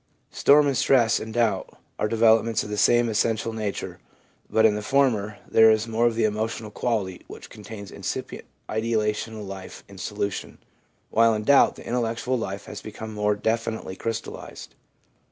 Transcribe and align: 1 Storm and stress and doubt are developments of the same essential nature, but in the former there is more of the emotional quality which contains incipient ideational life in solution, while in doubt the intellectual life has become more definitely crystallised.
1 0.31 0.33
Storm 0.35 0.65
and 0.65 0.75
stress 0.75 1.19
and 1.19 1.35
doubt 1.35 1.77
are 1.99 2.07
developments 2.07 2.63
of 2.63 2.71
the 2.71 2.75
same 2.75 3.07
essential 3.07 3.53
nature, 3.53 3.99
but 4.49 4.65
in 4.65 4.73
the 4.73 4.81
former 4.81 5.37
there 5.47 5.69
is 5.69 5.87
more 5.87 6.07
of 6.07 6.15
the 6.15 6.23
emotional 6.23 6.71
quality 6.71 7.21
which 7.27 7.51
contains 7.51 7.91
incipient 7.91 8.45
ideational 8.67 9.45
life 9.45 9.83
in 9.87 9.99
solution, 9.99 10.57
while 11.11 11.35
in 11.35 11.43
doubt 11.43 11.75
the 11.75 11.85
intellectual 11.85 12.35
life 12.35 12.65
has 12.65 12.81
become 12.81 13.13
more 13.13 13.35
definitely 13.35 13.95
crystallised. 13.95 14.73